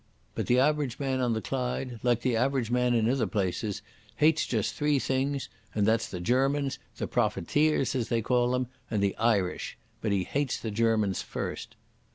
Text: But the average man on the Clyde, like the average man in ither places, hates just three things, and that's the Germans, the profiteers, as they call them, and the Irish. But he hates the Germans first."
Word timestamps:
But 0.33 0.47
the 0.47 0.57
average 0.57 0.97
man 0.99 1.21
on 1.21 1.33
the 1.33 1.43
Clyde, 1.43 1.99
like 2.01 2.21
the 2.21 2.35
average 2.35 2.71
man 2.71 2.95
in 2.95 3.07
ither 3.07 3.27
places, 3.27 3.83
hates 4.15 4.47
just 4.47 4.73
three 4.73 4.97
things, 4.97 5.47
and 5.75 5.85
that's 5.85 6.07
the 6.09 6.19
Germans, 6.19 6.79
the 6.97 7.05
profiteers, 7.05 7.93
as 7.93 8.09
they 8.09 8.23
call 8.23 8.49
them, 8.49 8.65
and 8.89 9.03
the 9.03 9.15
Irish. 9.17 9.77
But 10.01 10.11
he 10.11 10.23
hates 10.23 10.57
the 10.59 10.71
Germans 10.71 11.21
first." 11.21 11.75